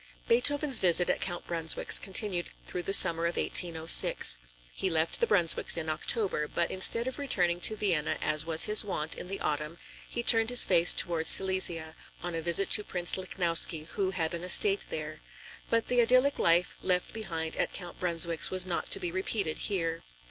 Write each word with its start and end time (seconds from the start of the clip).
Beethoven's 0.27 0.79
visit 0.79 1.11
at 1.11 1.21
Count 1.21 1.45
Brunswick's 1.45 1.99
continued 1.99 2.49
throughout 2.65 2.85
the 2.87 2.91
summer 2.91 3.27
of 3.27 3.37
1806. 3.37 4.39
He 4.73 4.89
left 4.89 5.19
the 5.19 5.27
Brunswicks 5.27 5.77
in 5.77 5.89
October, 5.89 6.47
but 6.47 6.71
instead 6.71 7.05
of 7.05 7.19
returning 7.19 7.61
to 7.61 7.75
Vienna 7.75 8.17
as 8.19 8.43
was 8.43 8.65
his 8.65 8.83
wont 8.83 9.13
in 9.13 9.27
the 9.27 9.39
autumn, 9.41 9.77
he 10.09 10.23
turned 10.23 10.49
his 10.49 10.65
face 10.65 10.91
toward 10.91 11.27
Silesia, 11.27 11.95
on 12.23 12.33
a 12.33 12.41
visit 12.41 12.71
to 12.71 12.83
Prince 12.83 13.15
Lichnowsky 13.15 13.83
who 13.89 14.09
had 14.09 14.33
an 14.33 14.43
estate 14.43 14.87
there. 14.89 15.21
But 15.69 15.85
the 15.85 16.01
idyllic 16.01 16.39
life 16.39 16.75
left 16.81 17.13
behind 17.13 17.55
at 17.57 17.71
Count 17.71 17.99
Brunswick's 17.99 18.49
was 18.49 18.65
not 18.65 18.89
to 18.89 18.99
be 18.99 19.11
repeated 19.11 19.59
here. 19.59 20.01